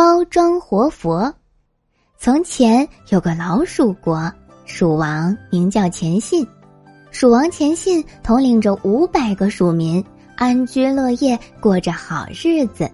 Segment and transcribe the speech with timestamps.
[0.00, 1.30] 猫装活佛。
[2.16, 4.32] 从前有个老鼠国，
[4.64, 6.42] 鼠王名叫钱信。
[7.10, 10.02] 鼠王钱信统领着五百个鼠民，
[10.36, 12.90] 安居乐业，过着好日子。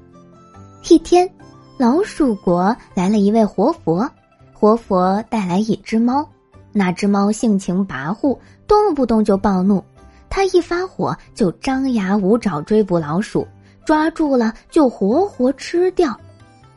[0.90, 1.30] 一天，
[1.78, 4.10] 老鼠国来了一位活佛，
[4.52, 6.28] 活佛带来一只猫。
[6.72, 8.36] 那只猫性情跋扈，
[8.66, 9.80] 动不动就暴怒，
[10.28, 13.46] 它一发火就张牙舞爪追捕老鼠，
[13.84, 16.18] 抓住了就活活吃掉。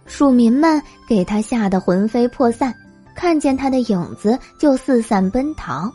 [0.10, 2.74] 鼠民们给他吓得魂飞魄散，
[3.15, 5.89] 看见他的影子就四散奔逃。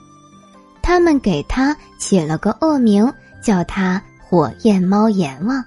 [0.80, 5.62] 他们给他起了个恶名，叫他火焰猫阎王。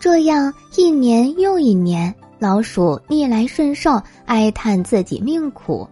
[0.00, 5.86] 这样一年又一年，老鼠逆来顺受，哀叹自己命苦。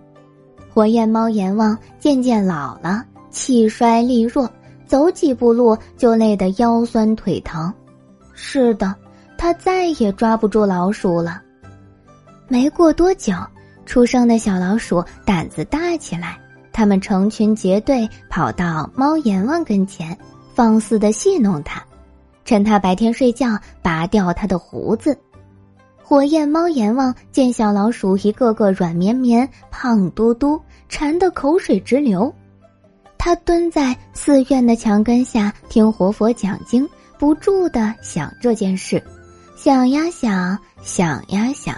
[0.72, 4.48] 火焰猫阎王渐渐老了，气衰力弱，
[4.86, 7.72] 走几步路就累得腰酸腿疼。
[8.32, 8.94] 是的，
[9.36, 11.42] 他再也抓不住老鼠了。
[12.48, 13.34] 没过多久，
[13.84, 16.38] 出生的小老鼠胆子大起来，
[16.72, 20.16] 它们成群结队跑到猫阎王跟前，
[20.54, 21.82] 放肆的戏弄他，
[22.44, 25.18] 趁他白天睡觉拔掉他的胡子。
[26.00, 32.32] 火焰猫阎王见小老鼠一个个软绵绵、胖嘟嘟，馋得口水直流，
[33.18, 39.02] 他蹲在寺院的墙根下听活佛讲经，不住的想这件事，
[39.56, 41.74] 想呀想，想呀想。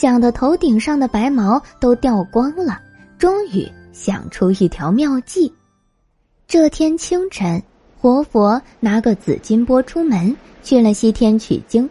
[0.00, 2.78] 想的头顶上的白毛都掉光了，
[3.18, 5.52] 终于想出一条妙计。
[6.46, 7.60] 这天清晨，
[8.00, 11.90] 活佛拿个紫金钵出门去了西天取经。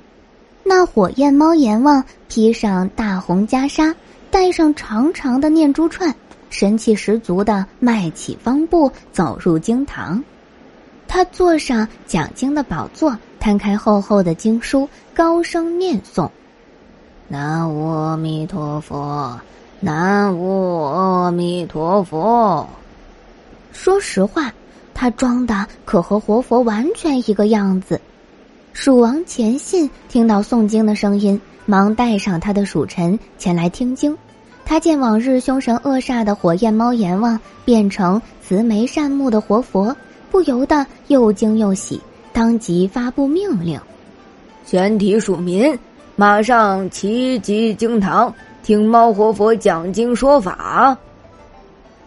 [0.63, 3.93] 那火焰猫阎王披上大红袈裟，
[4.31, 6.15] 带上长长的念珠串，
[6.49, 10.23] 神气十足的迈起方步走入经堂。
[11.09, 16.31] 他坐上讲经的宝座，摊开厚厚的经书，高声念诵。
[17.29, 19.37] 南无阿弥陀佛，
[19.81, 22.65] 南无阿弥陀佛。
[23.73, 24.49] 说实话，
[24.93, 27.99] 他装的可和活佛完全一个样子。
[28.71, 34.17] 蜀王钱信听到诵经的声音，忙带上他的属臣前来听经。
[34.63, 39.93] 他见往日凶神恶煞的火焰猫阎王变成慈眉善目的活佛，
[40.31, 41.99] 不由得又惊又喜，
[42.31, 43.77] 当即发布命令：
[44.65, 45.77] 全体属民。
[46.19, 48.33] 马上齐集经堂，
[48.63, 50.97] 听猫活佛讲经说法。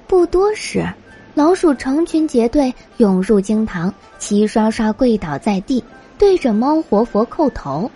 [0.08, 0.84] 不多时，
[1.32, 5.84] 老鼠成群结队涌入经堂，齐刷刷跪倒在地，
[6.18, 7.88] 对着猫活佛叩头：“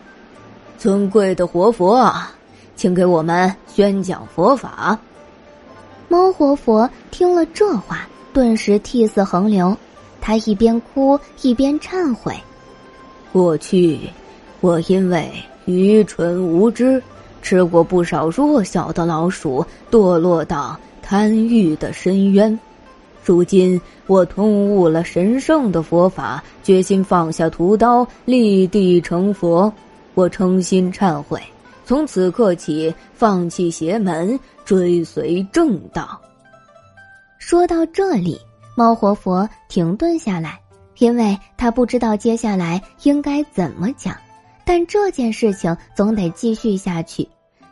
[0.78, 2.32] 尊贵的活佛啊，
[2.76, 4.96] 请给我们宣讲佛法。”
[6.06, 9.76] 猫活佛听了这话，顿时涕泗横流，
[10.20, 12.32] 他一边哭一边忏悔
[13.34, 13.98] ：“过去，
[14.60, 15.28] 我因为……”
[15.66, 17.02] 愚蠢无知，
[17.42, 22.58] 吃过不少弱小的老鼠，堕落到贪欲的深渊。
[23.24, 29.72] 如今我通悟了神圣的佛法，决心放下屠刀，立地成佛。
[30.14, 31.42] 我诚心忏悔，
[31.84, 36.20] 从此刻起放弃邪门，追随正道。
[37.38, 38.38] 说到这里，
[38.76, 40.60] 猫活佛停顿下来，
[40.98, 44.14] 因为他不知道接下来应该怎么讲。
[44.64, 47.28] 但这件事情总得继续下去，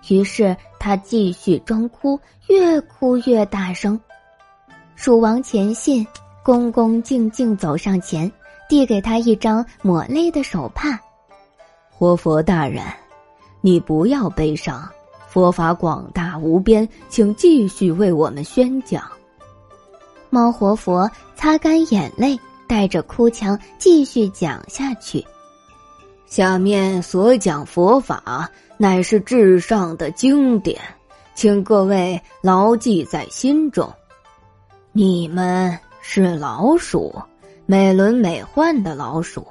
[0.09, 3.99] 于是他继续装哭，越哭越大声。
[4.95, 6.07] 蜀王前信
[6.43, 8.31] 恭恭敬敬走上前，
[8.69, 11.01] 递给他一张抹泪的手帕。
[11.91, 12.85] 活佛大人，
[13.61, 14.89] 你不要悲伤，
[15.29, 19.03] 佛法广大无边，请继续为我们宣讲。
[20.31, 25.25] 猫活佛擦干眼泪，带着哭腔继续讲下去。
[26.33, 30.81] 下面所讲佛法乃是至上的经典，
[31.35, 33.93] 请各位牢记在心中。
[34.93, 37.15] 你们是老鼠，
[37.67, 39.47] 美轮美奂的老鼠，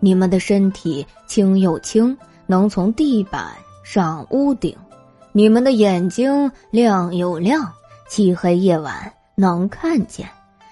[0.00, 2.16] 你们的身体轻又轻，
[2.46, 3.48] 能从地板
[3.84, 4.74] 上屋顶；
[5.32, 7.70] 你们的眼睛亮又亮，
[8.08, 10.24] 漆黑夜晚能看见；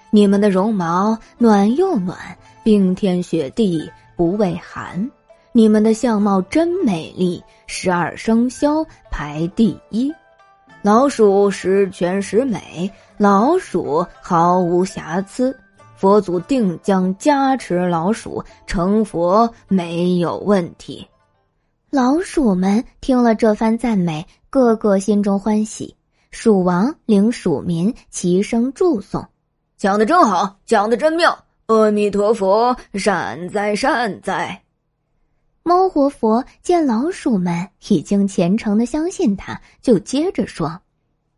[0.09, 2.17] 你们的绒毛暖又暖，
[2.63, 5.07] 冰天雪地不畏寒。
[5.53, 10.09] 你们的相貌真美丽，十二生肖排第一，
[10.81, 15.53] 老鼠十全十美，老鼠毫无瑕疵，
[15.97, 21.05] 佛祖定将加持老鼠成佛，没有问题。
[21.89, 25.93] 老鼠们听了这番赞美，个个心中欢喜。
[26.29, 29.27] 鼠王领鼠民齐声祝颂
[29.75, 34.57] ：“讲的真好，讲的真妙，阿弥陀佛，善哉善哉。”
[35.63, 40.81] 猫活佛见老鼠们已经虔诚的相信他，就接着说：“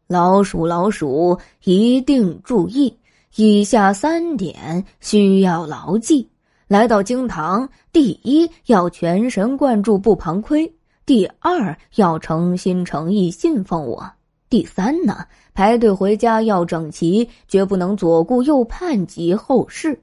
[0.08, 2.98] 老鼠，老鼠，一定注意，
[3.36, 6.30] 以下三点需要牢记。
[6.70, 10.66] 来到经堂，第一要全神贯注不旁窥；
[11.06, 14.02] 第二要诚心诚意信奉我；
[14.50, 20.02] 第三呢，排队回家要整齐，绝不能左顾右盼及后事。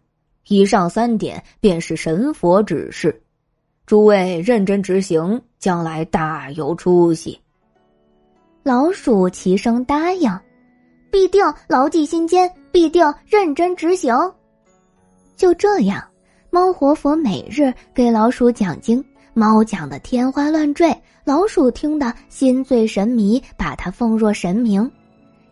[0.49, 3.23] 以上三点便是神佛指示。”
[3.91, 7.37] 诸位认真执行，将来大有出息。
[8.63, 10.31] 老鼠齐声答应
[11.11, 14.15] ：“必定牢记心间，必定认真执行。”
[15.35, 16.01] 就这样，
[16.51, 19.05] 猫活佛每日给老鼠讲经，
[19.35, 24.89] 猫讲的天花乱坠，老鼠听得心醉神迷，把它奉若神明。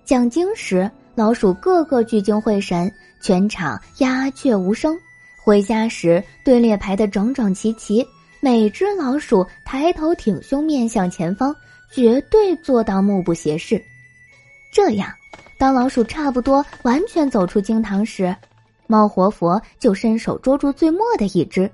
[0.04, 2.88] 讲经时，老鼠个个聚精会神，
[3.20, 4.96] 全场鸦雀无声。
[5.42, 8.06] 回家时，队列排得整整齐齐。
[8.40, 11.54] 每只老鼠抬头挺胸，面向前方，
[11.90, 13.82] 绝对做到目不斜视。
[14.72, 15.10] 这样，
[15.58, 18.34] 当老鼠差不多完全走出经堂时，
[18.86, 21.70] 猫活佛就伸手捉住最末的一只。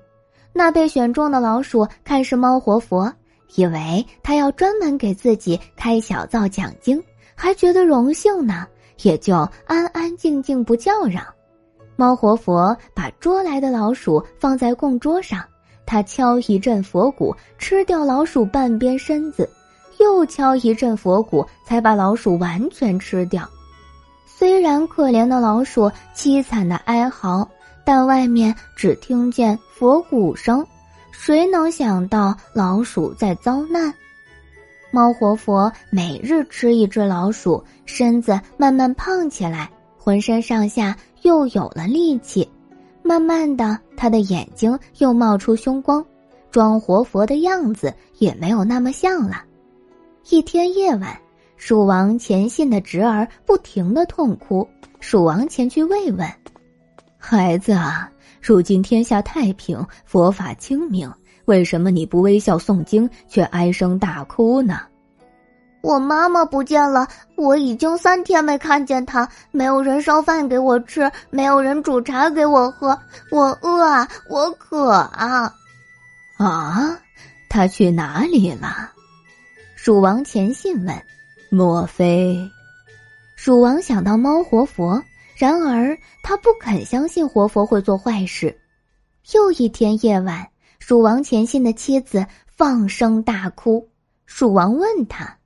[0.53, 3.13] 那被选中的老鼠看是猫活佛，
[3.57, 7.03] 以为他要专门给自己开小灶讲经，
[7.35, 8.67] 还觉得荣幸呢，
[9.03, 9.35] 也就
[9.67, 11.27] 安安静静不叫嚷。
[11.97, 15.45] 猫活佛把捉来的老鼠放在供桌上。
[15.87, 19.49] 他敲一阵佛鼓，吃掉老鼠半边身子，
[20.01, 23.49] 又敲一阵佛鼓，才把老鼠完全吃掉。
[24.27, 27.49] 虽然可怜的老鼠凄惨的哀嚎，
[27.85, 30.67] 但外面只听见佛鼓声，
[31.13, 33.93] 谁能想到老鼠在遭难？
[34.91, 42.49] 猫活佛每日吃一只老鼠，身子慢慢胖起来，浑身上下又有了力气。
[43.03, 46.05] 慢慢的，他的眼睛又冒出凶光，
[46.51, 49.43] 装活佛的样子也没有那么像了。
[50.31, 51.17] 一天夜晚，
[51.57, 54.67] 蜀王前信的侄儿不停的痛哭，
[55.01, 56.29] 蜀王前去慰问
[57.19, 58.11] ：“孩子啊，
[58.41, 61.11] 如今天下太平，佛法清明，
[61.45, 64.81] 为什么你不微笑诵经，却唉声大哭呢？”
[65.85, 72.99] 我妈妈不见了，我已经三天没看见她，没有人烧饭给我吃，没有人煮茶给我喝，
[73.31, 75.55] 我饿啊，我渴啊！
[76.39, 76.99] 啊，
[77.51, 78.93] 他去哪里了？
[79.77, 81.03] 鼠王前信问
[81.53, 82.51] ：“莫非？”
[83.37, 85.03] 鼠王想到猫活佛，
[85.37, 88.59] 然而他不肯相信活佛会做坏事。
[89.35, 90.49] 又一天夜晚，
[90.79, 93.91] 鼠王前信的妻子放声大哭，
[94.25, 95.37] 鼠王问他。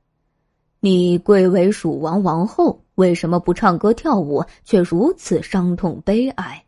[0.81, 6.65] 你贵为蜀王王后，为什么不唱歌跳舞，却如此伤痛悲哀？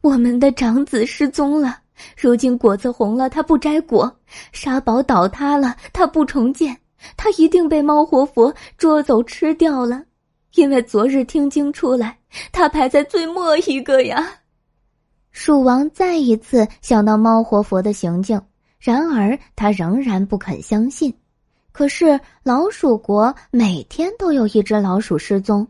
[0.00, 1.78] 我们的长子失踪了，
[2.16, 4.06] 如今果子红了，他不摘果；
[4.52, 6.74] 沙堡倒塌了，他不重建。
[7.18, 10.02] 他一定被猫活佛捉走吃掉了，
[10.54, 12.18] 因为昨日听经出来，
[12.50, 14.26] 他排在最末一个呀。
[15.30, 18.40] 蜀王再一次想到猫活佛的行径，
[18.78, 21.12] 然而他仍然不肯相信。
[21.74, 25.66] 可是老鼠国每天都有一只老鼠失踪，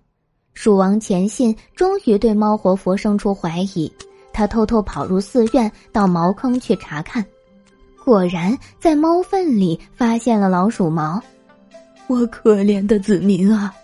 [0.53, 3.91] 鼠王钱信终于对猫活佛生出怀疑，
[4.31, 7.25] 他偷偷跑入寺院，到茅坑去查看，
[8.05, 11.19] 果然在猫粪里发现了老鼠毛。
[12.07, 13.75] 我可怜的子民啊，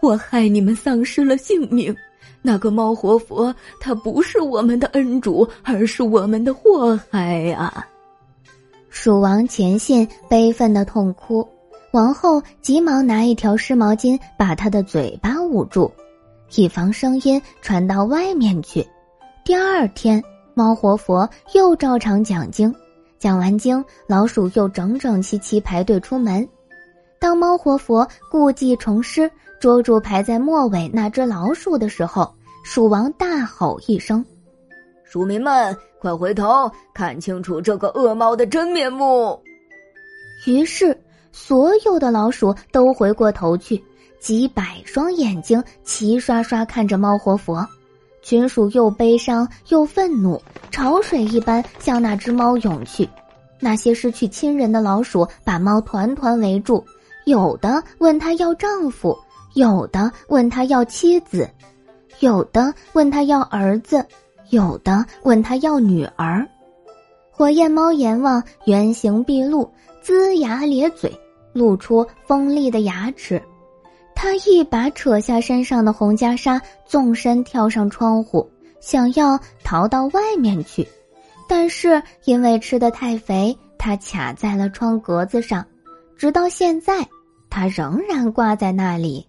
[0.00, 1.96] 我害你们丧失了性命。
[2.42, 7.86] 那个猫活佛，他不是我们的恩主，而是我们的祸害呀！
[8.88, 11.48] 鼠王前信悲愤的痛哭。
[11.92, 15.90] 王后急忙拿一条湿毛巾把他的嘴巴捂住，
[16.54, 18.86] 以防声音传到外面去。
[19.42, 22.74] 第二天，猫活佛又照常讲经，
[23.18, 26.46] 讲完经，老鼠又整整齐齐排队出门。
[27.18, 32.30] 当猫活佛故技重施，捉住排在末尾那只老鼠的时候，
[32.64, 34.22] 鼠王大吼一声
[35.04, 39.42] ：“鼠民们，快回头看清楚这个恶猫的真面目！”
[40.46, 40.94] 于是。
[41.32, 43.82] 所有的老鼠都回过头去，
[44.18, 47.66] 几百双眼睛齐刷刷看着猫活佛。
[48.20, 53.08] 群鼠又悲伤又愤怒，潮水一般向那只猫涌去。
[53.60, 56.84] 那些失去亲人的老鼠把猫团团围住，
[57.24, 59.16] 有的问他要丈夫，
[59.54, 61.48] 有的问他要妻子，
[62.20, 64.04] 有的问他要儿子，
[64.50, 66.46] 有的问他要女儿。
[67.30, 69.70] 火焰猫阎王原形毕露。
[70.02, 71.12] 龇牙咧嘴，
[71.52, 73.42] 露出锋利的牙齿。
[74.14, 78.50] 他一把扯下身上的红袈裟，纵身跳上窗户，
[78.80, 80.86] 想要逃到外面去。
[81.48, 85.64] 但是因为吃的太肥，他卡在了窗格子上，
[86.16, 87.06] 直到现在，
[87.48, 89.26] 他仍然挂在那里。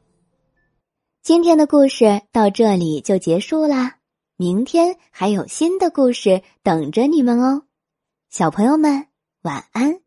[1.22, 3.98] 今天的故事到这里就结束啦，
[4.38, 7.62] 明天还有新的故事等着你们哦，
[8.32, 9.06] 小朋友们
[9.44, 10.00] 晚安。